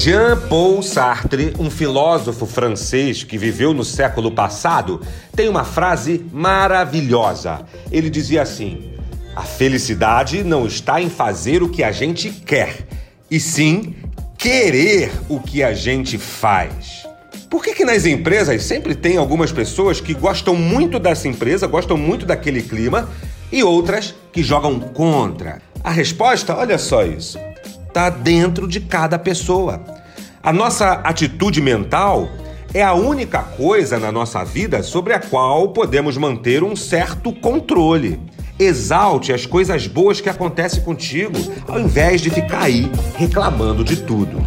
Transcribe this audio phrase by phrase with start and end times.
[0.00, 4.98] Jean-Paul Sartre, um filósofo francês que viveu no século passado,
[5.36, 7.66] tem uma frase maravilhosa.
[7.92, 8.94] Ele dizia assim:
[9.36, 12.78] A felicidade não está em fazer o que a gente quer,
[13.30, 13.94] e sim
[14.38, 17.06] querer o que a gente faz.
[17.50, 21.98] Por que, que nas empresas sempre tem algumas pessoas que gostam muito dessa empresa, gostam
[21.98, 23.06] muito daquele clima,
[23.52, 25.60] e outras que jogam contra?
[25.84, 27.38] A resposta, olha só isso
[27.90, 29.82] está dentro de cada pessoa.
[30.42, 32.26] A nossa atitude mental
[32.72, 38.18] é a única coisa na nossa vida sobre a qual podemos manter um certo controle.
[38.58, 41.34] Exalte as coisas boas que acontecem contigo,
[41.68, 44.40] ao invés de ficar aí reclamando de tudo.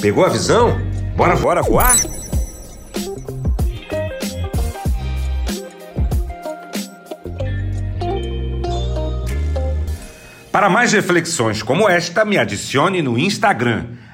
[0.00, 0.80] Pegou a visão?
[1.14, 1.96] Bora, bora voar?
[10.50, 13.84] Para mais reflexões como esta, me adicione no Instagram.